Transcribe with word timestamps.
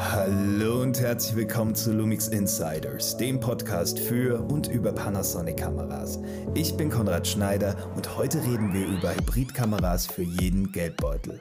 Hallo 0.00 0.80
und 0.82 1.00
herzlich 1.00 1.34
willkommen 1.34 1.74
zu 1.74 1.92
Lumix 1.92 2.28
Insiders, 2.28 3.16
dem 3.16 3.40
Podcast 3.40 3.98
für 3.98 4.40
und 4.40 4.68
über 4.68 4.92
Panasonic-Kameras. 4.92 6.20
Ich 6.54 6.76
bin 6.76 6.88
Konrad 6.88 7.26
Schneider 7.26 7.74
und 7.96 8.16
heute 8.16 8.40
reden 8.44 8.72
wir 8.72 8.86
über 8.86 9.12
Hybridkameras 9.12 10.06
für 10.06 10.22
jeden 10.22 10.70
Geldbeutel. 10.70 11.40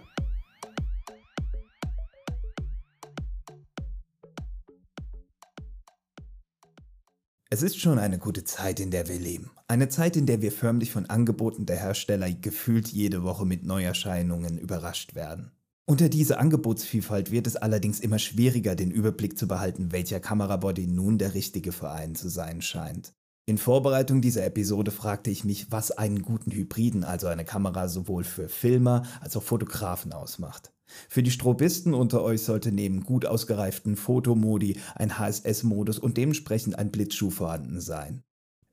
Es 7.51 7.61
ist 7.61 7.79
schon 7.79 7.99
eine 7.99 8.17
gute 8.17 8.43
Zeit, 8.43 8.79
in 8.79 8.89
der 8.89 9.07
wir 9.07 9.19
leben. 9.19 9.51
Eine 9.67 9.87
Zeit, 9.87 10.15
in 10.15 10.25
der 10.25 10.41
wir 10.41 10.51
förmlich 10.51 10.91
von 10.91 11.05
Angeboten 11.05 11.67
der 11.67 11.77
Hersteller 11.77 12.31
gefühlt 12.31 12.87
jede 12.87 13.21
Woche 13.21 13.45
mit 13.45 13.63
Neuerscheinungen 13.63 14.57
überrascht 14.57 15.13
werden. 15.13 15.51
Unter 15.89 16.09
dieser 16.09 16.41
Angebotsvielfalt 16.41 17.31
wird 17.31 17.47
es 17.47 17.55
allerdings 17.55 18.01
immer 18.01 18.19
schwieriger, 18.19 18.75
den 18.75 18.91
Überblick 18.91 19.37
zu 19.37 19.47
behalten, 19.47 19.93
welcher 19.93 20.19
Kamerabody 20.19 20.85
nun 20.85 21.17
der 21.17 21.33
richtige 21.33 21.71
für 21.71 21.89
einen 21.89 22.13
zu 22.13 22.27
sein 22.27 22.61
scheint. 22.61 23.13
In 23.45 23.57
Vorbereitung 23.57 24.19
dieser 24.19 24.43
Episode 24.43 24.91
fragte 24.91 25.31
ich 25.31 25.45
mich, 25.45 25.71
was 25.71 25.91
einen 25.91 26.23
guten 26.23 26.51
Hybriden, 26.51 27.05
also 27.05 27.27
eine 27.27 27.45
Kamera 27.45 27.87
sowohl 27.87 28.25
für 28.25 28.49
Filmer 28.49 29.03
als 29.21 29.37
auch 29.37 29.43
Fotografen 29.43 30.11
ausmacht. 30.11 30.73
Für 31.07 31.23
die 31.23 31.31
Strobisten 31.31 31.93
unter 31.93 32.21
euch 32.21 32.41
sollte 32.41 32.73
neben 32.73 33.03
gut 33.05 33.25
ausgereiften 33.25 33.95
Fotomodi 33.95 34.81
ein 34.95 35.17
HSS-Modus 35.17 35.99
und 35.99 36.17
dementsprechend 36.17 36.77
ein 36.77 36.91
Blitzschuh 36.91 37.29
vorhanden 37.29 37.79
sein. 37.79 38.23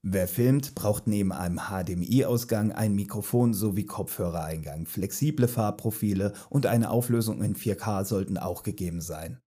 Wer 0.06 0.28
filmt, 0.28 0.74
braucht 0.74 1.06
neben 1.06 1.32
einem 1.32 1.58
HDMI-Ausgang 1.58 2.72
ein 2.72 2.94
Mikrofon 2.94 3.54
sowie 3.54 3.86
Kopfhörereingang. 3.86 4.84
Flexible 4.84 5.48
Farbprofile 5.48 6.34
und 6.50 6.66
eine 6.66 6.90
Auflösung 6.90 7.42
in 7.42 7.56
4K 7.56 8.04
sollten 8.04 8.36
auch 8.36 8.64
gegeben 8.64 9.00
sein. 9.00 9.40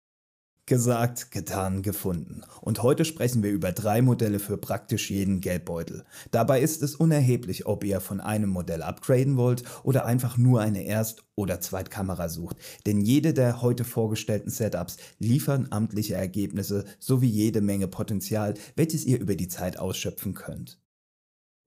Gesagt, 0.69 1.31
getan, 1.31 1.81
gefunden. 1.81 2.41
Und 2.59 2.83
heute 2.83 3.05
sprechen 3.05 3.41
wir 3.41 3.51
über 3.51 3.71
drei 3.71 4.01
Modelle 4.01 4.37
für 4.37 4.57
praktisch 4.57 5.09
jeden 5.09 5.39
Geldbeutel. 5.39 6.03
Dabei 6.31 6.59
ist 6.59 6.83
es 6.83 6.93
unerheblich, 6.93 7.67
ob 7.67 7.85
ihr 7.85 8.01
von 8.01 8.19
einem 8.19 8.49
Modell 8.49 8.83
upgraden 8.83 9.37
wollt 9.37 9.63
oder 9.83 10.05
einfach 10.05 10.35
nur 10.35 10.59
eine 10.59 10.83
Erst- 10.83 11.23
oder 11.35 11.61
Zweitkamera 11.61 12.27
sucht. 12.27 12.57
Denn 12.85 12.99
jede 12.99 13.33
der 13.33 13.61
heute 13.61 13.85
vorgestellten 13.85 14.49
Setups 14.49 14.97
liefern 15.19 15.67
amtliche 15.69 16.15
Ergebnisse 16.15 16.83
sowie 16.99 17.29
jede 17.29 17.61
Menge 17.61 17.87
Potenzial, 17.87 18.55
welches 18.75 19.05
ihr 19.05 19.21
über 19.21 19.37
die 19.37 19.47
Zeit 19.47 19.79
ausschöpfen 19.79 20.33
könnt. 20.33 20.81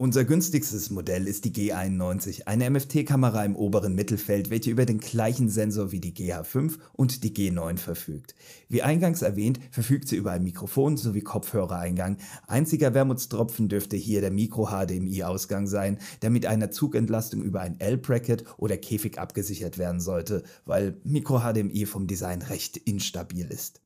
Unser 0.01 0.25
günstigstes 0.25 0.89
Modell 0.89 1.29
ist 1.29 1.45
die 1.45 1.53
G91, 1.53 2.47
eine 2.47 2.71
MFT-Kamera 2.71 3.45
im 3.45 3.55
oberen 3.55 3.95
Mittelfeld, 3.95 4.49
welche 4.49 4.71
über 4.71 4.87
den 4.87 4.99
gleichen 4.99 5.51
Sensor 5.51 5.93
wie 5.93 6.01
die 6.01 6.15
GH5 6.15 6.79
und 6.95 7.23
die 7.23 7.35
G9 7.35 7.77
verfügt. 7.77 8.35
Wie 8.71 8.81
eingangs 8.81 9.21
erwähnt, 9.21 9.61
verfügt 9.71 10.09
sie 10.09 10.17
über 10.17 10.31
ein 10.31 10.43
Mikrofon 10.43 10.97
sowie 10.97 11.21
Kopfhörereingang. 11.21 12.17
Einziger 12.47 12.95
Wermutstropfen 12.95 13.69
dürfte 13.69 13.99
hier 13.99 14.23
der 14.23 14.31
Micro-HDMI-Ausgang 14.31 15.67
sein, 15.67 15.99
der 16.23 16.31
mit 16.31 16.47
einer 16.47 16.71
Zugentlastung 16.71 17.43
über 17.43 17.61
ein 17.61 17.79
L-Bracket 17.79 18.47
oder 18.57 18.79
Käfig 18.79 19.19
abgesichert 19.19 19.77
werden 19.77 20.01
sollte, 20.01 20.45
weil 20.65 20.99
Micro-HDMI 21.05 21.85
vom 21.85 22.07
Design 22.07 22.41
recht 22.41 22.79
instabil 22.79 23.49
ist. 23.49 23.83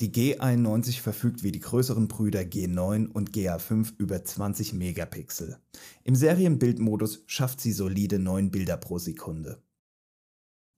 Die 0.00 0.12
G91 0.12 1.00
verfügt 1.00 1.42
wie 1.42 1.50
die 1.50 1.58
größeren 1.58 2.06
Brüder 2.06 2.42
G9 2.42 3.08
und 3.08 3.32
GA5 3.32 3.94
über 3.98 4.24
20 4.24 4.72
Megapixel. 4.72 5.58
Im 6.04 6.14
Serienbildmodus 6.14 7.24
schafft 7.26 7.60
sie 7.60 7.72
solide 7.72 8.20
9 8.20 8.52
Bilder 8.52 8.76
pro 8.76 8.98
Sekunde. 8.98 9.60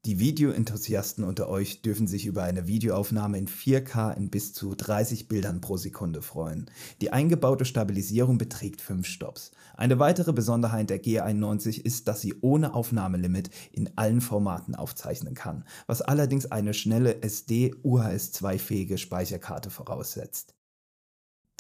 Die 0.07 0.19
Videoenthusiasten 0.19 1.25
unter 1.25 1.51
euch 1.51 1.83
dürfen 1.83 2.07
sich 2.07 2.25
über 2.25 2.43
eine 2.43 2.67
Videoaufnahme 2.67 3.37
in 3.37 3.47
4K 3.47 4.17
in 4.17 4.31
bis 4.31 4.55
zu 4.55 4.75
30 4.75 5.29
Bildern 5.29 5.61
pro 5.61 5.77
Sekunde 5.77 6.23
freuen. 6.23 6.71
Die 7.03 7.13
eingebaute 7.13 7.67
Stabilisierung 7.67 8.39
beträgt 8.39 8.81
5 8.81 9.07
Stops. 9.07 9.51
Eine 9.77 9.99
weitere 9.99 10.33
Besonderheit 10.33 10.89
der 10.89 11.03
G91 11.03 11.83
ist, 11.85 12.09
dass 12.09 12.23
sie 12.23 12.35
ohne 12.41 12.73
Aufnahmelimit 12.73 13.51
in 13.73 13.91
allen 13.97 14.23
Formaten 14.23 14.75
aufzeichnen 14.75 15.35
kann, 15.35 15.67
was 15.87 16.01
allerdings 16.01 16.47
eine 16.47 16.73
schnelle 16.73 17.21
SD-UHS-2-fähige 17.23 18.97
Speicherkarte 18.97 19.69
voraussetzt. 19.69 20.55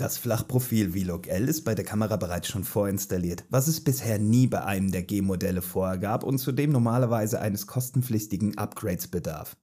Das 0.00 0.16
Flachprofil 0.16 0.93
VLOG-L 0.93 1.47
ist 1.47 1.62
bei 1.65 1.75
der 1.75 1.84
Kamera 1.84 2.16
bereits 2.16 2.49
schon 2.49 2.65
vorinstalliert, 2.65 3.44
was 3.50 3.69
es 3.69 3.84
bisher 3.84 4.19
nie 4.19 4.47
bei 4.47 4.65
einem 4.65 4.91
der 4.91 5.03
G-Modelle 5.03 5.61
vorher 5.61 5.99
gab 5.99 6.25
und 6.25 6.38
zudem 6.38 6.72
normalerweise 6.72 7.38
eines 7.38 7.66
kostenpflichtigen 7.66 8.56
Upgrades 8.56 9.09
bedarf. 9.09 9.59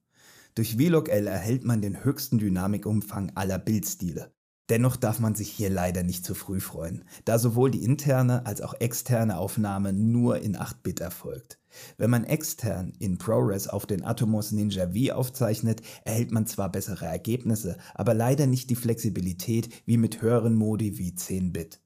Durch 0.54 0.76
VLOG-L 0.76 1.26
erhält 1.26 1.64
man 1.64 1.82
den 1.82 2.04
höchsten 2.04 2.38
Dynamikumfang 2.38 3.32
aller 3.34 3.58
Bildstile. 3.58 4.32
Dennoch 4.68 4.96
darf 4.96 5.18
man 5.18 5.34
sich 5.34 5.50
hier 5.50 5.70
leider 5.70 6.02
nicht 6.02 6.26
zu 6.26 6.34
früh 6.34 6.60
freuen, 6.60 7.04
da 7.24 7.38
sowohl 7.38 7.70
die 7.70 7.84
interne 7.84 8.44
als 8.44 8.60
auch 8.60 8.74
externe 8.74 9.38
Aufnahme 9.38 9.94
nur 9.94 10.40
in 10.40 10.56
8-Bit 10.56 11.00
erfolgt. 11.00 11.58
Wenn 11.96 12.10
man 12.10 12.24
extern 12.24 12.92
in 12.98 13.16
ProRes 13.16 13.68
auf 13.68 13.86
den 13.86 14.04
Atomos 14.04 14.52
Ninja 14.52 14.90
V 14.92 15.14
aufzeichnet, 15.14 15.80
erhält 16.04 16.32
man 16.32 16.46
zwar 16.46 16.70
bessere 16.70 17.06
Ergebnisse, 17.06 17.78
aber 17.94 18.12
leider 18.12 18.46
nicht 18.46 18.68
die 18.68 18.76
Flexibilität 18.76 19.70
wie 19.86 19.96
mit 19.96 20.20
höheren 20.20 20.54
Modi 20.54 20.98
wie 20.98 21.12
10-Bit. 21.12 21.80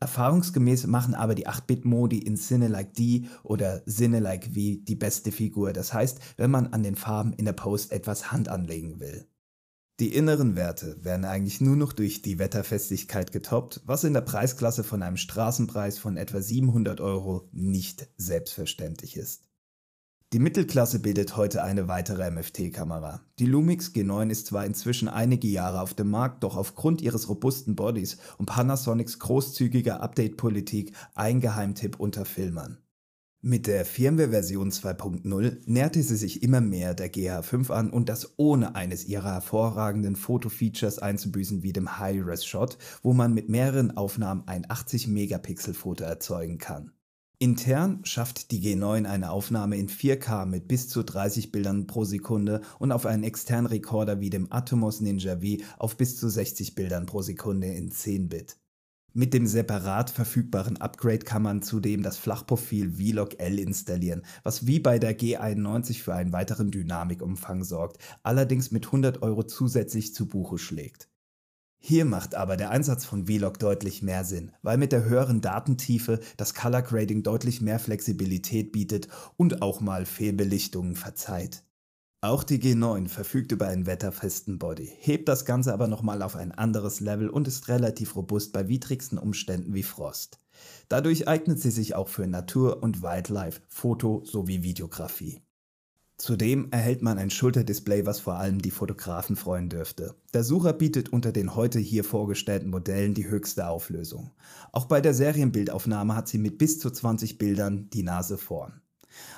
Erfahrungsgemäß 0.00 0.86
machen 0.86 1.16
aber 1.16 1.34
die 1.34 1.48
8-Bit-Modi 1.48 2.18
in 2.18 2.36
Cinelike 2.36 2.92
D 2.92 3.26
oder 3.42 3.84
Cinelike 3.86 4.50
V 4.50 4.84
die 4.84 4.96
beste 4.96 5.32
Figur, 5.32 5.72
das 5.72 5.92
heißt, 5.92 6.20
wenn 6.36 6.52
man 6.52 6.68
an 6.68 6.84
den 6.84 6.94
Farben 6.94 7.32
in 7.32 7.44
der 7.44 7.52
Post 7.54 7.90
etwas 7.90 8.30
Hand 8.30 8.48
anlegen 8.48 9.00
will. 9.00 9.26
Die 10.00 10.14
inneren 10.14 10.54
Werte 10.54 11.04
werden 11.04 11.24
eigentlich 11.24 11.60
nur 11.60 11.74
noch 11.74 11.92
durch 11.92 12.22
die 12.22 12.38
Wetterfestigkeit 12.38 13.32
getoppt, 13.32 13.80
was 13.84 14.04
in 14.04 14.12
der 14.12 14.20
Preisklasse 14.20 14.84
von 14.84 15.02
einem 15.02 15.16
Straßenpreis 15.16 15.98
von 15.98 16.16
etwa 16.16 16.40
700 16.40 17.00
Euro 17.00 17.48
nicht 17.50 18.08
selbstverständlich 18.16 19.16
ist. 19.16 19.48
Die 20.32 20.38
Mittelklasse 20.38 21.00
bildet 21.00 21.36
heute 21.36 21.64
eine 21.64 21.88
weitere 21.88 22.30
MFT-Kamera. 22.30 23.22
Die 23.40 23.46
Lumix 23.46 23.88
G9 23.88 24.30
ist 24.30 24.46
zwar 24.46 24.66
inzwischen 24.66 25.08
einige 25.08 25.48
Jahre 25.48 25.80
auf 25.80 25.94
dem 25.94 26.10
Markt, 26.10 26.44
doch 26.44 26.56
aufgrund 26.56 27.00
ihres 27.00 27.28
robusten 27.28 27.74
Bodies 27.74 28.18
und 28.36 28.46
Panasonics 28.46 29.18
großzügiger 29.18 30.00
Update-Politik 30.00 30.92
ein 31.14 31.40
Geheimtipp 31.40 31.98
unter 31.98 32.24
Filmern. 32.24 32.78
Mit 33.40 33.68
der 33.68 33.84
Firmware-Version 33.84 34.72
2.0 34.72 35.58
näherte 35.66 36.02
sie 36.02 36.16
sich 36.16 36.42
immer 36.42 36.60
mehr 36.60 36.92
der 36.94 37.12
GH5 37.12 37.70
an 37.70 37.90
und 37.90 38.08
das 38.08 38.34
ohne 38.36 38.74
eines 38.74 39.04
ihrer 39.04 39.34
hervorragenden 39.34 40.16
Foto-Features 40.16 40.98
einzubüßen 40.98 41.62
wie 41.62 41.72
dem 41.72 42.00
High-Res-Shot, 42.00 42.78
wo 43.04 43.12
man 43.12 43.32
mit 43.32 43.48
mehreren 43.48 43.96
Aufnahmen 43.96 44.42
ein 44.48 44.66
80-Megapixel-Foto 44.66 46.02
erzeugen 46.02 46.58
kann. 46.58 46.90
Intern 47.38 48.00
schafft 48.02 48.50
die 48.50 48.60
G9 48.60 49.06
eine 49.06 49.30
Aufnahme 49.30 49.76
in 49.76 49.88
4K 49.88 50.44
mit 50.44 50.66
bis 50.66 50.88
zu 50.88 51.04
30 51.04 51.52
Bildern 51.52 51.86
pro 51.86 52.02
Sekunde 52.02 52.62
und 52.80 52.90
auf 52.90 53.06
einen 53.06 53.22
externen 53.22 53.66
Rekorder 53.66 54.18
wie 54.18 54.30
dem 54.30 54.50
Atomos 54.50 55.00
Ninja 55.00 55.36
V 55.36 55.62
auf 55.78 55.96
bis 55.96 56.16
zu 56.16 56.28
60 56.28 56.74
Bildern 56.74 57.06
pro 57.06 57.22
Sekunde 57.22 57.68
in 57.68 57.92
10 57.92 58.28
Bit. 58.28 58.56
Mit 59.14 59.32
dem 59.32 59.46
separat 59.46 60.10
verfügbaren 60.10 60.76
Upgrade 60.76 61.20
kann 61.20 61.42
man 61.42 61.62
zudem 61.62 62.02
das 62.02 62.18
Flachprofil 62.18 62.92
VLOG-L 62.98 63.58
installieren, 63.58 64.22
was 64.42 64.66
wie 64.66 64.80
bei 64.80 64.98
der 64.98 65.18
G91 65.18 66.02
für 66.02 66.14
einen 66.14 66.32
weiteren 66.32 66.70
Dynamikumfang 66.70 67.64
sorgt, 67.64 67.98
allerdings 68.22 68.70
mit 68.70 68.86
100 68.86 69.22
Euro 69.22 69.44
zusätzlich 69.44 70.14
zu 70.14 70.28
Buche 70.28 70.58
schlägt. 70.58 71.08
Hier 71.80 72.04
macht 72.04 72.34
aber 72.34 72.56
der 72.56 72.70
Einsatz 72.70 73.04
von 73.06 73.26
VLOG 73.26 73.58
deutlich 73.58 74.02
mehr 74.02 74.24
Sinn, 74.24 74.52
weil 74.62 74.76
mit 74.76 74.92
der 74.92 75.04
höheren 75.04 75.40
Datentiefe 75.40 76.20
das 76.36 76.52
Color 76.52 76.82
Grading 76.82 77.22
deutlich 77.22 77.60
mehr 77.60 77.78
Flexibilität 77.78 78.72
bietet 78.72 79.08
und 79.36 79.62
auch 79.62 79.80
mal 79.80 80.04
Fehlbelichtungen 80.04 80.96
verzeiht. 80.96 81.64
Auch 82.20 82.42
die 82.42 82.58
G9 82.58 83.06
verfügt 83.06 83.52
über 83.52 83.68
einen 83.68 83.86
wetterfesten 83.86 84.58
Body, 84.58 84.90
hebt 84.98 85.28
das 85.28 85.44
Ganze 85.44 85.72
aber 85.72 85.86
nochmal 85.86 86.22
auf 86.22 86.34
ein 86.34 86.50
anderes 86.50 86.98
Level 86.98 87.30
und 87.30 87.46
ist 87.46 87.68
relativ 87.68 88.16
robust 88.16 88.52
bei 88.52 88.66
widrigsten 88.66 89.18
Umständen 89.18 89.72
wie 89.72 89.84
Frost. 89.84 90.40
Dadurch 90.88 91.28
eignet 91.28 91.60
sie 91.60 91.70
sich 91.70 91.94
auch 91.94 92.08
für 92.08 92.26
Natur- 92.26 92.82
und 92.82 93.02
Wildlife, 93.02 93.60
Foto- 93.68 94.24
sowie 94.24 94.64
Videografie. 94.64 95.42
Zudem 96.16 96.72
erhält 96.72 97.02
man 97.02 97.18
ein 97.18 97.30
Schulterdisplay, 97.30 98.04
was 98.04 98.18
vor 98.18 98.34
allem 98.34 98.60
die 98.60 98.72
Fotografen 98.72 99.36
freuen 99.36 99.68
dürfte. 99.68 100.16
Der 100.34 100.42
Sucher 100.42 100.72
bietet 100.72 101.10
unter 101.10 101.30
den 101.30 101.54
heute 101.54 101.78
hier 101.78 102.02
vorgestellten 102.02 102.70
Modellen 102.70 103.14
die 103.14 103.28
höchste 103.28 103.68
Auflösung. 103.68 104.32
Auch 104.72 104.86
bei 104.86 105.00
der 105.00 105.14
Serienbildaufnahme 105.14 106.16
hat 106.16 106.26
sie 106.26 106.38
mit 106.38 106.58
bis 106.58 106.80
zu 106.80 106.90
20 106.90 107.38
Bildern 107.38 107.88
die 107.90 108.02
Nase 108.02 108.38
vorn. 108.38 108.80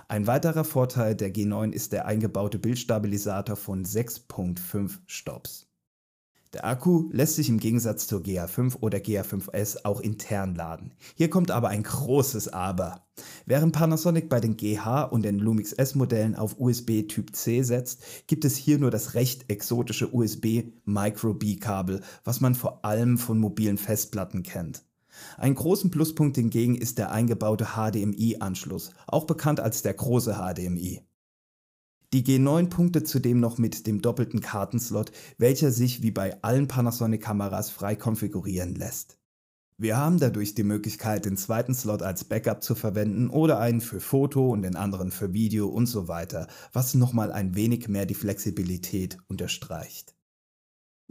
Ein 0.08 0.26
weiterer 0.26 0.64
Vorteil 0.64 1.14
der 1.14 1.32
G9 1.32 1.72
ist 1.72 1.92
der 1.92 2.06
eingebaute 2.06 2.58
Bildstabilisator 2.58 3.56
von 3.56 3.84
6.5 3.84 4.98
Stops. 5.06 5.70
Der 6.52 6.64
Akku 6.64 7.08
lässt 7.12 7.36
sich 7.36 7.48
im 7.48 7.60
Gegensatz 7.60 8.08
zur 8.08 8.22
GA5 8.22 8.78
oder 8.80 8.98
GA5S 8.98 9.84
auch 9.84 10.00
intern 10.00 10.56
laden. 10.56 10.94
Hier 11.14 11.30
kommt 11.30 11.52
aber 11.52 11.68
ein 11.68 11.84
großes 11.84 12.48
Aber. 12.48 13.06
Während 13.46 13.72
Panasonic 13.72 14.28
bei 14.28 14.40
den 14.40 14.56
GH 14.56 15.04
und 15.04 15.22
den 15.22 15.38
Lumix 15.38 15.72
S 15.72 15.94
Modellen 15.94 16.34
auf 16.34 16.58
USB 16.58 17.02
Typ 17.06 17.36
C 17.36 17.62
setzt, 17.62 18.02
gibt 18.26 18.44
es 18.44 18.56
hier 18.56 18.78
nur 18.78 18.90
das 18.90 19.14
recht 19.14 19.48
exotische 19.48 20.12
USB 20.12 20.72
Micro 20.84 21.34
B 21.34 21.54
Kabel, 21.54 22.02
was 22.24 22.40
man 22.40 22.56
vor 22.56 22.84
allem 22.84 23.16
von 23.16 23.38
mobilen 23.38 23.78
Festplatten 23.78 24.42
kennt. 24.42 24.82
Ein 25.36 25.54
großen 25.54 25.90
Pluspunkt 25.90 26.36
hingegen 26.36 26.74
ist 26.74 26.98
der 26.98 27.10
eingebaute 27.10 27.68
HDMI-Anschluss, 27.76 28.90
auch 29.06 29.24
bekannt 29.24 29.60
als 29.60 29.82
der 29.82 29.94
große 29.94 30.34
HDMI. 30.34 31.02
Die 32.12 32.24
G9 32.24 32.68
punktet 32.68 33.06
zudem 33.06 33.38
noch 33.38 33.58
mit 33.58 33.86
dem 33.86 34.02
doppelten 34.02 34.40
Kartenslot, 34.40 35.12
welcher 35.38 35.70
sich 35.70 36.02
wie 36.02 36.10
bei 36.10 36.42
allen 36.42 36.66
Panasonic-Kameras 36.66 37.70
frei 37.70 37.94
konfigurieren 37.94 38.74
lässt. 38.74 39.20
Wir 39.78 39.96
haben 39.96 40.18
dadurch 40.18 40.54
die 40.54 40.62
Möglichkeit, 40.62 41.24
den 41.24 41.38
zweiten 41.38 41.74
Slot 41.74 42.02
als 42.02 42.24
Backup 42.24 42.62
zu 42.62 42.74
verwenden 42.74 43.30
oder 43.30 43.60
einen 43.60 43.80
für 43.80 44.00
Foto 44.00 44.50
und 44.50 44.60
den 44.60 44.76
anderen 44.76 45.10
für 45.10 45.32
Video 45.32 45.68
und 45.68 45.86
so 45.86 46.06
weiter, 46.06 46.48
was 46.72 46.94
nochmal 46.94 47.32
ein 47.32 47.54
wenig 47.54 47.88
mehr 47.88 48.04
die 48.04 48.14
Flexibilität 48.14 49.16
unterstreicht. 49.28 50.14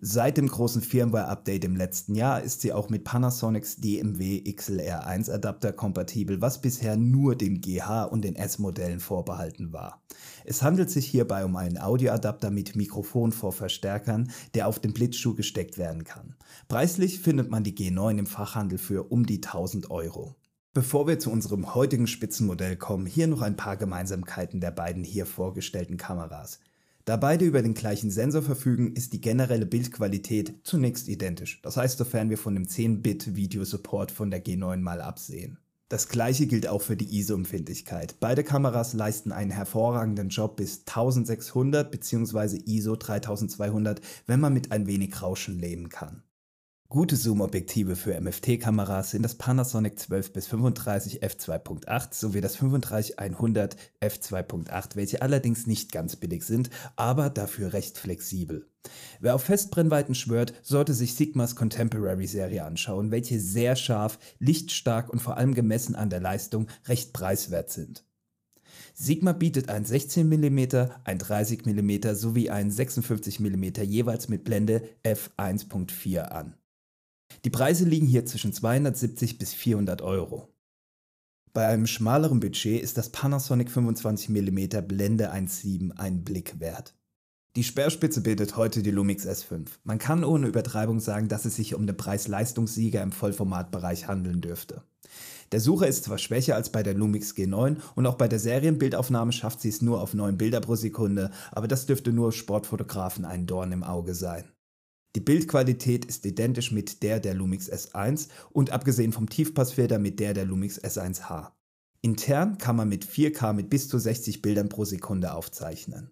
Seit 0.01 0.38
dem 0.38 0.48
großen 0.48 0.81
Firmware-Update 0.81 1.66
im 1.66 1.75
letzten 1.75 2.16
Jahr 2.16 2.42
ist 2.42 2.62
sie 2.62 2.72
auch 2.72 2.90
mit 2.90 3.04
Panasonics 3.04 3.81
DMW 3.81 4.42
XLR1 4.46 5.30
Adapter 5.30 5.74
kompatibel, 5.74 6.40
was 6.40 6.62
bisher 6.62 6.96
nur 6.96 7.36
den 7.36 7.60
GH 7.60 8.06
und 8.06 8.24
den 8.24 8.38
S-Modellen 8.38 9.01
vorbehalten 9.01 9.74
war. 9.74 10.01
Es 10.46 10.63
handelt 10.63 10.90
sich 10.90 11.06
hierbei 11.06 11.44
um 11.44 11.57
einen 11.57 11.78
Audioadapter 11.78 12.50
mit 12.50 12.78
Mikrofon 12.78 13.34
vor 13.34 13.51
Verstärkern, 13.51 14.31
der 14.54 14.69
auf 14.69 14.80
den 14.80 14.94
Blitzschuh 14.94 15.36
gesteckt 15.36 15.78
werden 15.78 16.06
kann. 16.06 16.36
Preislich 16.69 17.19
findet 17.19 17.50
man 17.50 17.66
die 17.66 17.75
G9 17.75 18.19
im 18.19 18.25
Fachhandel 18.25 18.78
für 18.78 19.12
um 19.12 19.25
die 19.25 19.44
1000 19.44 19.92
Euro. 19.92 20.34
Bevor 20.74 21.07
wir 21.07 21.19
zu 21.19 21.30
unserem 21.30 21.75
heutigen 21.75 22.07
Spitzenmodell 22.07 22.78
kommen, 22.78 23.06
hier 23.06 23.28
noch 23.28 23.42
ein 23.42 23.57
paar 23.57 23.75
Gemeinsamkeiten 23.75 24.62
der 24.62 24.72
beiden 24.72 25.04
hier 25.04 25.25
vorgestellten 25.25 25.98
Kameras. 25.98 26.62
Da 27.09 27.17
beide 27.17 27.44
über 27.44 27.63
den 27.63 27.73
gleichen 27.73 28.11
Sensor 28.11 28.44
verfügen, 28.44 28.94
ist 28.94 29.13
die 29.13 29.19
generelle 29.19 29.65
Bildqualität 29.65 30.59
zunächst 30.61 31.07
identisch. 31.07 31.59
Das 31.63 31.75
heißt, 31.75 31.97
sofern 31.97 32.29
wir 32.29 32.38
von 32.38 32.53
dem 32.53 32.67
10-Bit-Video-Support 32.67 34.11
von 34.11 34.29
der 34.29 34.45
G9 34.45 34.77
mal 34.77 35.01
absehen. 35.01 35.57
Das 35.88 36.07
gleiche 36.07 36.45
gilt 36.45 36.67
auch 36.67 36.83
für 36.83 36.95
die 36.95 37.17
ISO-Empfindlichkeit. 37.17 38.19
Beide 38.19 38.44
Kameras 38.44 38.94
leisten 38.94 39.31
einen 39.31 39.50
hervorragenden 39.50 40.29
Job 40.29 40.57
bis 40.57 40.81
1600 40.81 41.89
bzw. 41.89 42.61
ISO 42.67 42.95
3200, 42.95 44.01
wenn 44.27 44.39
man 44.39 44.53
mit 44.53 44.71
ein 44.71 44.85
wenig 44.85 45.19
Rauschen 45.19 45.57
leben 45.57 45.89
kann. 45.89 46.21
Gute 46.91 47.18
Zoom-Objektive 47.18 47.95
für 47.95 48.19
MFT-Kameras 48.19 49.12
sind 49.12 49.21
das 49.21 49.36
Panasonic 49.36 50.00
12 50.00 50.33
bis 50.33 50.47
35 50.47 51.21
f2.8 51.21 52.15
sowie 52.15 52.41
das 52.41 52.57
35-100 52.57 53.75
f2.8, 54.01 54.95
welche 54.95 55.21
allerdings 55.21 55.68
nicht 55.68 55.91
ganz 55.91 56.15
billig 56.15 56.44
sind, 56.45 56.71
aber 56.95 57.30
dafür 57.30 57.74
recht 57.74 58.00
flexibel. 58.00 58.65
Wer 59.19 59.36
auf 59.36 59.44
Festbrennweiten 59.44 60.15
schwört, 60.15 60.56
sollte 60.63 60.95
sich 60.95 61.13
Sigmas 61.13 61.56
Contemporary-Serie 61.56 62.65
anschauen, 62.65 63.12
welche 63.12 63.39
sehr 63.39 63.75
scharf, 63.75 64.18
lichtstark 64.39 65.12
und 65.12 65.21
vor 65.21 65.38
allem 65.38 65.53
gemessen 65.53 65.94
an 65.94 66.09
der 66.09 66.21
Leistung 66.21 66.65
recht 66.88 67.13
preiswert 67.13 67.69
sind. 67.69 68.03
Sigma 68.95 69.33
bietet 69.33 69.69
ein 69.69 69.85
16 69.85 70.27
mm, 70.27 70.59
ein 71.03 71.19
30 71.19 71.68
mm 71.68 72.15
sowie 72.15 72.50
ein 72.50 72.71
56 72.71 73.39
mm 73.39 73.83
jeweils 73.83 74.27
mit 74.27 74.44
Blende 74.44 74.81
f1.4 75.03 76.21
an. 76.21 76.56
Die 77.46 77.50
Preise 77.50 77.86
liegen 77.86 78.06
hier 78.06 78.26
zwischen 78.26 78.52
270 78.52 79.38
bis 79.38 79.54
400 79.54 80.02
Euro. 80.02 80.50
Bei 81.54 81.68
einem 81.68 81.88
schmaleren 81.88 82.40
Budget 82.40 82.81
ist 82.81 82.98
das 82.98 83.10
Panasonic 83.10 83.70
25mm 83.70 84.81
Blende 84.81 85.34
1.7 85.34 85.98
ein 85.98 86.24
Blick 86.24 86.60
wert. 86.60 86.96
Die 87.56 87.64
Speerspitze 87.64 88.22
bildet 88.22 88.58
heute 88.58 88.84
die 88.84 88.92
Lumix 88.92 89.26
S5. 89.26 89.68
Man 89.84 89.98
kann 89.98 90.24
ohne 90.24 90.48
Übertreibung 90.48 91.00
sagen, 91.00 91.30
dass 91.30 91.46
es 91.46 91.56
sich 91.56 91.74
um 91.74 91.88
den 91.88 91.98
Preis-Leistungssieger 91.98 93.02
im 93.02 93.12
Vollformatbereich 93.12 94.08
handeln 94.08 94.42
dürfte. 94.42 94.84
Der 95.52 95.60
Sucher 95.60 95.88
ist 95.88 96.04
zwar 96.04 96.20
schwächer 96.20 96.56
als 96.56 96.72
bei 96.72 96.84
der 96.84 96.94
Lumix 96.94 97.31
G9 97.31 97.78
und 97.96 98.06
auch 98.06 98.16
bei 98.16 98.28
der 98.28 98.38
Serienbildaufnahme 98.38 99.31
schafft 99.31 99.62
sie 99.62 99.70
es 99.70 99.81
nur 99.81 100.02
auf 100.02 100.14
9 100.14 100.38
Bilder 100.38 100.62
pro 100.62 100.76
Sekunde, 100.76 101.31
aber 101.52 101.68
das 101.68 101.88
dürfte 101.88 102.14
nur 102.14 102.31
Sportfotografen 102.31 103.26
ein 103.26 103.48
Dorn 103.48 103.72
im 103.72 103.84
Auge 103.84 104.14
sein. 104.14 104.44
Die 105.15 105.21
Bildqualität 105.21 106.06
ist 106.06 106.25
identisch 106.25 106.71
mit 106.71 107.01
der 107.01 107.19
der 107.19 107.33
Lumix 107.33 107.67
S1 107.67 108.27
und 108.51 108.69
abgesehen 108.69 109.11
vom 109.11 109.27
Tiefpassfilter 109.27 109.97
mit 109.97 110.19
der 110.19 110.35
der 110.35 110.45
Lumix 110.45 110.79
S1H. 110.79 111.51
Intern 112.01 112.59
kann 112.59 112.75
man 112.75 112.89
mit 112.89 113.06
4K 113.06 113.53
mit 113.53 113.71
bis 113.71 113.89
zu 113.89 113.97
60 113.97 114.44
Bildern 114.44 114.69
pro 114.69 114.85
Sekunde 114.85 115.33
aufzeichnen. 115.33 116.11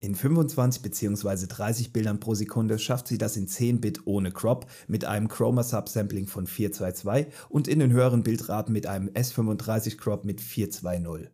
In 0.00 0.16
25 0.16 0.82
bzw. 0.82 1.46
30 1.46 1.92
Bildern 1.92 2.18
pro 2.18 2.34
Sekunde 2.34 2.80
schafft 2.80 3.06
sie 3.06 3.18
das 3.18 3.36
in 3.36 3.46
10 3.46 3.80
Bit 3.80 4.06
ohne 4.08 4.32
Crop 4.32 4.66
mit 4.88 5.04
einem 5.04 5.28
Chroma 5.28 5.62
Subsampling 5.62 6.26
von 6.26 6.48
422 6.48 7.32
und 7.48 7.68
in 7.68 7.78
den 7.78 7.92
höheren 7.92 8.24
Bildraten 8.24 8.72
mit 8.72 8.88
einem 8.88 9.08
S35 9.10 9.98
Crop 9.98 10.24
mit 10.24 10.40
420. 10.40 11.30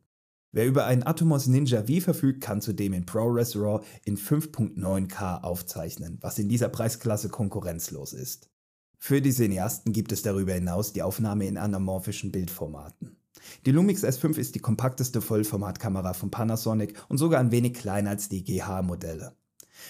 Wer 0.50 0.66
über 0.66 0.86
einen 0.86 1.06
Atomos 1.06 1.46
Ninja 1.46 1.84
V 1.84 2.00
verfügt, 2.00 2.40
kann 2.40 2.62
zudem 2.62 2.94
in 2.94 3.04
ProRes 3.04 3.54
RAW 3.54 3.84
in 4.04 4.16
5.9K 4.16 5.42
aufzeichnen, 5.42 6.18
was 6.22 6.38
in 6.38 6.48
dieser 6.48 6.70
Preisklasse 6.70 7.28
konkurrenzlos 7.28 8.14
ist. 8.14 8.48
Für 8.98 9.20
die 9.20 9.32
Cineasten 9.32 9.92
gibt 9.92 10.10
es 10.10 10.22
darüber 10.22 10.54
hinaus 10.54 10.92
die 10.92 11.02
Aufnahme 11.02 11.46
in 11.46 11.58
anamorphischen 11.58 12.32
Bildformaten. 12.32 13.16
Die 13.66 13.70
Lumix 13.70 14.02
S5 14.02 14.38
ist 14.38 14.54
die 14.54 14.60
kompakteste 14.60 15.20
Vollformatkamera 15.20 16.14
von 16.14 16.30
Panasonic 16.30 16.94
und 17.08 17.18
sogar 17.18 17.40
ein 17.40 17.52
wenig 17.52 17.74
kleiner 17.74 18.10
als 18.10 18.28
die 18.28 18.42
GH-Modelle. 18.42 19.36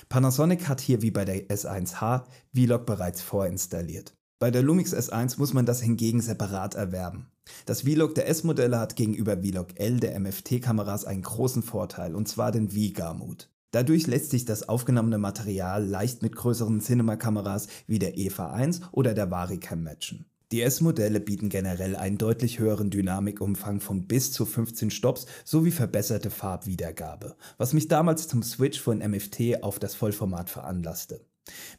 Panasonic 0.09 0.69
hat 0.69 0.81
hier 0.81 1.03
wie 1.03 1.11
bei 1.11 1.25
der 1.25 1.49
S1H 1.49 2.25
Vlog 2.53 2.85
bereits 2.85 3.23
vorinstalliert. 3.23 4.15
Bei 4.39 4.51
der 4.51 4.63
Lumix 4.63 4.93
S1 4.93 5.39
muss 5.39 5.55
man 5.55 5.67
das 5.67 5.81
hingegen 5.81 6.21
separat 6.21 6.75
erwerben. 6.75 7.31
Das 7.67 7.83
Vlog 7.83 8.15
der 8.15 8.29
S-Modelle 8.29 8.79
hat 8.79 8.97
gegenüber 8.97 9.37
Vlog 9.43 9.69
L 9.77 10.01
der 10.01 10.19
MFT-Kameras 10.19 11.05
einen 11.05 11.23
großen 11.23 11.63
Vorteil, 11.63 12.15
und 12.15 12.29
zwar 12.29 12.53
den 12.53 12.71
V-Garmut. 12.71 13.51
Dadurch 13.71 14.07
lässt 14.07 14.31
sich 14.31 14.47
das 14.47 14.69
aufgenommene 14.69 15.19
Material 15.19 15.85
leicht 15.85 16.23
mit 16.23 16.35
größeren 16.35 16.81
Cinema-Kameras 16.81 17.69
wie 17.87 17.99
der 17.99 18.17
EVA 18.17 18.53
1 18.53 18.81
oder 18.93 19.13
der 19.13 19.31
Varicam 19.31 19.83
matchen. 19.83 20.25
Die 20.51 20.63
S-Modelle 20.63 21.21
bieten 21.21 21.51
generell 21.51 21.95
einen 21.95 22.17
deutlich 22.17 22.59
höheren 22.59 22.89
Dynamikumfang 22.89 23.81
von 23.81 24.07
bis 24.07 24.33
zu 24.33 24.47
15 24.47 24.91
Stops 24.91 25.27
sowie 25.45 25.71
verbesserte 25.71 26.31
Farbwiedergabe, 26.31 27.37
was 27.59 27.75
mich 27.75 27.89
damals 27.89 28.29
zum 28.29 28.43
Switch 28.43 28.81
von 28.81 28.99
MFT 28.99 29.63
auf 29.63 29.79
das 29.79 29.95
Vollformat 29.95 30.49
veranlasste. 30.49 31.21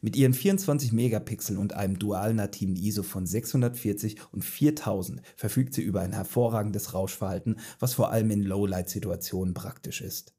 Mit 0.00 0.16
ihren 0.16 0.34
24 0.34 0.92
Megapixel 0.92 1.56
und 1.58 1.72
einem 1.74 1.98
dual-nativen 1.98 2.76
ISO 2.76 3.02
von 3.02 3.26
640 3.26 4.16
und 4.32 4.44
4000 4.44 5.22
verfügt 5.36 5.74
sie 5.74 5.82
über 5.82 6.00
ein 6.00 6.12
hervorragendes 6.12 6.94
Rauschverhalten, 6.94 7.58
was 7.78 7.94
vor 7.94 8.10
allem 8.10 8.30
in 8.30 8.42
Lowlight-Situationen 8.42 9.54
praktisch 9.54 10.00
ist. 10.00 10.34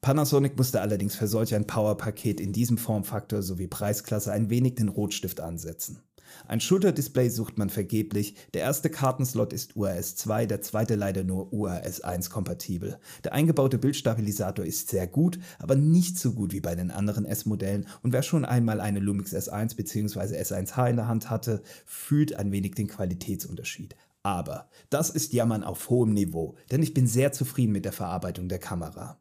Panasonic 0.00 0.56
musste 0.56 0.80
allerdings 0.80 1.16
für 1.16 1.26
solch 1.26 1.54
ein 1.54 1.66
Power-Paket 1.66 2.40
in 2.40 2.52
diesem 2.52 2.78
Formfaktor 2.78 3.42
sowie 3.42 3.66
Preisklasse 3.66 4.32
ein 4.32 4.50
wenig 4.50 4.76
den 4.76 4.88
Rotstift 4.88 5.40
ansetzen. 5.40 6.00
Ein 6.46 6.60
Schulterdisplay 6.60 7.28
sucht 7.28 7.58
man 7.58 7.70
vergeblich, 7.70 8.36
der 8.54 8.62
erste 8.62 8.90
Kartenslot 8.90 9.52
ist 9.52 9.76
URS 9.76 10.16
2, 10.16 10.46
der 10.46 10.62
zweite 10.62 10.94
leider 10.94 11.24
nur 11.24 11.52
URS 11.52 12.00
1 12.02 12.30
kompatibel. 12.30 12.98
Der 13.24 13.32
eingebaute 13.32 13.78
Bildstabilisator 13.78 14.64
ist 14.64 14.90
sehr 14.90 15.06
gut, 15.06 15.38
aber 15.58 15.76
nicht 15.76 16.18
so 16.18 16.32
gut 16.32 16.52
wie 16.52 16.60
bei 16.60 16.74
den 16.74 16.90
anderen 16.90 17.24
S-Modellen 17.24 17.86
und 18.02 18.12
wer 18.12 18.22
schon 18.22 18.44
einmal 18.44 18.80
eine 18.80 19.00
Lumix 19.00 19.34
S1 19.34 19.76
bzw. 19.76 20.40
S1H 20.40 20.90
in 20.90 20.96
der 20.96 21.08
Hand 21.08 21.30
hatte, 21.30 21.62
fühlt 21.84 22.34
ein 22.34 22.52
wenig 22.52 22.74
den 22.74 22.88
Qualitätsunterschied. 22.88 23.96
Aber 24.22 24.68
das 24.90 25.10
ist 25.10 25.32
Jammern 25.32 25.62
auf 25.62 25.88
hohem 25.88 26.12
Niveau, 26.12 26.56
denn 26.70 26.82
ich 26.82 26.94
bin 26.94 27.06
sehr 27.06 27.32
zufrieden 27.32 27.72
mit 27.72 27.84
der 27.84 27.92
Verarbeitung 27.92 28.48
der 28.48 28.58
Kamera. 28.58 29.20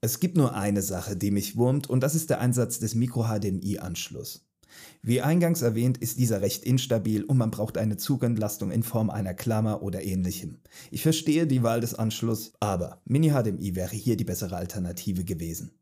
Es 0.00 0.18
gibt 0.18 0.36
nur 0.36 0.54
eine 0.54 0.82
Sache, 0.82 1.16
die 1.16 1.30
mich 1.30 1.56
wurmt 1.56 1.88
und 1.88 2.02
das 2.02 2.14
ist 2.14 2.28
der 2.30 2.40
Einsatz 2.40 2.80
des 2.80 2.94
Micro-HDMI-Anschluss. 2.96 4.44
Wie 5.02 5.20
eingangs 5.20 5.62
erwähnt, 5.62 5.98
ist 5.98 6.18
dieser 6.18 6.42
recht 6.42 6.64
instabil 6.64 7.24
und 7.24 7.38
man 7.38 7.50
braucht 7.50 7.78
eine 7.78 7.96
Zugentlastung 7.96 8.70
in 8.70 8.82
Form 8.82 9.10
einer 9.10 9.34
Klammer 9.34 9.82
oder 9.82 10.02
ähnlichem. 10.02 10.58
Ich 10.90 11.02
verstehe 11.02 11.46
die 11.46 11.62
Wahl 11.62 11.80
des 11.80 11.94
Anschlusses, 11.94 12.52
aber 12.60 13.00
Mini-HDMI 13.04 13.74
wäre 13.74 13.96
hier 13.96 14.16
die 14.16 14.24
bessere 14.24 14.56
Alternative 14.56 15.24
gewesen. 15.24 15.72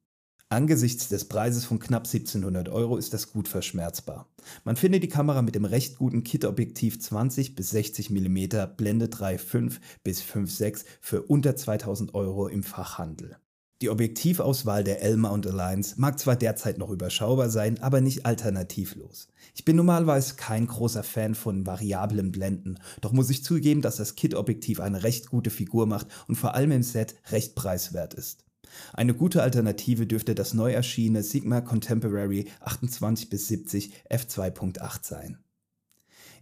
Angesichts 0.53 1.09
des 1.09 1.27
Preises 1.27 1.65
von 1.65 1.79
knapp 1.79 2.07
1700 2.07 2.69
Euro 2.71 2.97
ist 2.97 3.15
das 3.15 3.31
gut 3.31 3.47
verschmerzbar. 3.47 4.27
Man 4.65 4.75
findet 4.75 5.05
die 5.05 5.09
Kamera 5.09 5.43
mit 5.43 5.55
dem 5.55 5.65
recht 5.65 5.97
guten 5.97 6.25
Kit-Objektiv 6.25 7.01
20 7.01 7.55
bis 7.55 7.71
60 7.71 8.11
mm 8.11 8.75
Blende 8.77 9.07
3.5 9.07 9.79
bis 10.03 10.23
5.6 10.23 10.87
für 11.01 11.23
unter 11.23 11.55
2000 11.55 12.15
Euro 12.15 12.49
im 12.49 12.65
Fachhandel. 12.65 13.37
Die 13.83 13.89
Objektivauswahl 13.89 14.85
der 14.85 15.01
Elma 15.01 15.31
und 15.31 15.47
Alliance 15.47 15.95
mag 15.97 16.19
zwar 16.19 16.37
derzeit 16.37 16.77
noch 16.77 16.91
überschaubar 16.91 17.49
sein, 17.49 17.83
aber 17.83 18.03
nicht 18.03 18.27
alternativlos. 18.27 19.29
Ich 19.55 19.65
bin 19.65 19.77
normalerweise 19.77 20.35
kein 20.35 20.67
großer 20.67 21.03
Fan 21.03 21.35
von 21.35 21.67
variablen 21.67 22.31
Blenden, 22.31 22.79
doch 23.01 23.13
muss 23.13 23.31
ich 23.31 23.43
zugeben, 23.43 23.81
dass 23.81 23.97
das 23.97 24.17
Kit-Objektiv 24.17 24.81
eine 24.81 25.03
recht 25.03 25.31
gute 25.31 25.49
Figur 25.49 25.87
macht 25.87 26.09
und 26.29 26.37
vor 26.37 26.55
allem 26.55 26.73
im 26.73 26.83
Set 26.83 27.15
recht 27.31 27.55
preiswert 27.55 28.13
ist. 28.13 28.45
Eine 28.93 29.15
gute 29.15 29.43
Alternative 29.43 30.07
dürfte 30.07 30.35
das 30.35 30.53
neu 30.53 30.73
erschienene 30.73 31.23
Sigma 31.23 31.63
Contemporary 31.63 32.49
28-70 32.65 33.91
f2.8 34.11 34.99
sein. 35.03 35.39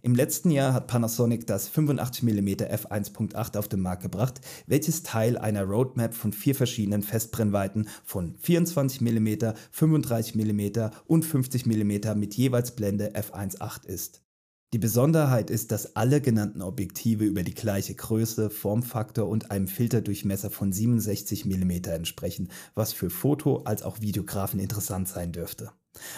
Im 0.01 0.15
letzten 0.15 0.49
Jahr 0.49 0.73
hat 0.73 0.87
Panasonic 0.87 1.45
das 1.45 1.69
85mm 1.69 2.69
f1.8 2.69 3.57
auf 3.57 3.67
den 3.67 3.81
Markt 3.81 4.01
gebracht, 4.01 4.39
welches 4.65 5.03
Teil 5.03 5.37
einer 5.37 5.63
Roadmap 5.63 6.13
von 6.13 6.31
vier 6.31 6.55
verschiedenen 6.55 7.03
Festbrennweiten 7.03 7.89
von 8.05 8.37
24mm, 8.37 9.55
35mm 9.75 10.91
und 11.05 11.25
50mm 11.25 12.15
mit 12.15 12.33
jeweils 12.35 12.75
Blende 12.75 13.11
f1.8 13.13 13.85
ist. 13.87 14.23
Die 14.71 14.77
Besonderheit 14.77 15.49
ist, 15.49 15.71
dass 15.71 15.97
alle 15.97 16.21
genannten 16.21 16.61
Objektive 16.61 17.25
über 17.25 17.43
die 17.43 17.55
gleiche 17.55 17.95
Größe, 17.95 18.49
Formfaktor 18.49 19.27
und 19.27 19.51
einem 19.51 19.67
Filterdurchmesser 19.67 20.49
von 20.49 20.71
67 20.71 21.43
mm 21.43 21.71
entsprechen, 21.89 22.49
was 22.75 22.93
für 22.93 23.09
Foto- 23.09 23.63
als 23.63 23.83
auch 23.83 23.99
Videografen 23.99 24.59
interessant 24.59 25.09
sein 25.09 25.31
dürfte. 25.31 25.71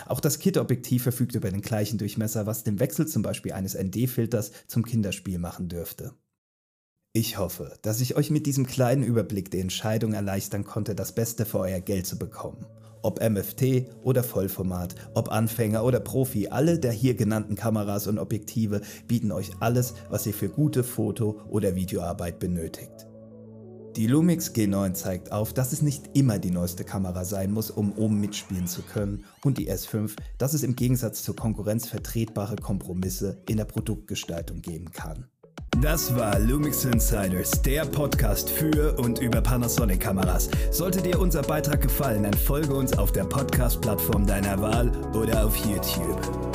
Auch 0.05 0.19
das 0.19 0.39
Kit-Objektiv 0.39 1.03
verfügt 1.03 1.35
über 1.35 1.49
den 1.49 1.61
gleichen 1.61 1.97
Durchmesser, 1.97 2.45
was 2.45 2.63
den 2.63 2.79
Wechsel 2.79 3.07
zum 3.07 3.21
Beispiel 3.21 3.53
eines 3.53 3.75
ND-Filters 3.75 4.51
zum 4.67 4.83
Kinderspiel 4.83 5.39
machen 5.39 5.69
dürfte. 5.69 6.13
Ich 7.13 7.37
hoffe, 7.37 7.77
dass 7.81 7.99
ich 7.99 8.15
euch 8.15 8.29
mit 8.31 8.45
diesem 8.45 8.65
kleinen 8.65 9.03
Überblick 9.03 9.51
die 9.51 9.59
Entscheidung 9.59 10.13
erleichtern 10.13 10.63
konnte, 10.63 10.95
das 10.95 11.13
Beste 11.13 11.45
für 11.45 11.59
euer 11.59 11.81
Geld 11.81 12.07
zu 12.07 12.17
bekommen. 12.17 12.65
Ob 13.03 13.19
MFT 13.19 13.87
oder 14.03 14.23
Vollformat, 14.23 14.95
ob 15.13 15.29
Anfänger 15.29 15.83
oder 15.83 15.99
Profi, 15.99 16.47
alle 16.47 16.79
der 16.79 16.91
hier 16.91 17.15
genannten 17.15 17.55
Kameras 17.55 18.07
und 18.07 18.19
Objektive 18.19 18.81
bieten 19.07 19.31
euch 19.31 19.51
alles, 19.59 19.95
was 20.09 20.25
ihr 20.25 20.33
für 20.33 20.49
gute 20.49 20.83
Foto- 20.83 21.41
oder 21.49 21.75
Videoarbeit 21.75 22.39
benötigt. 22.39 23.10
Die 23.97 24.07
Lumix 24.07 24.51
G9 24.51 24.93
zeigt 24.93 25.33
auf, 25.33 25.53
dass 25.53 25.73
es 25.73 25.81
nicht 25.81 26.11
immer 26.13 26.39
die 26.39 26.51
neueste 26.51 26.85
Kamera 26.85 27.25
sein 27.25 27.51
muss, 27.51 27.69
um 27.69 27.91
oben 27.93 28.21
mitspielen 28.21 28.65
zu 28.65 28.83
können 28.83 29.25
und 29.43 29.57
die 29.57 29.69
S5, 29.69 30.15
dass 30.37 30.53
es 30.53 30.63
im 30.63 30.77
Gegensatz 30.77 31.23
zur 31.23 31.35
Konkurrenz 31.35 31.87
vertretbare 31.87 32.55
Kompromisse 32.55 33.41
in 33.49 33.57
der 33.57 33.65
Produktgestaltung 33.65 34.61
geben 34.61 34.91
kann. 34.91 35.25
Das 35.81 36.15
war 36.15 36.39
Lumix 36.39 36.85
Insiders, 36.85 37.61
der 37.63 37.85
Podcast 37.85 38.49
für 38.49 38.97
und 38.99 39.19
über 39.19 39.41
Panasonic-Kameras. 39.41 40.49
Sollte 40.69 41.01
dir 41.01 41.19
unser 41.19 41.41
Beitrag 41.41 41.81
gefallen, 41.81 42.23
dann 42.23 42.33
folge 42.33 42.73
uns 42.73 42.97
auf 42.97 43.11
der 43.11 43.23
Podcast-Plattform 43.23 44.25
deiner 44.25 44.61
Wahl 44.61 44.91
oder 45.15 45.45
auf 45.45 45.55
YouTube. 45.57 46.50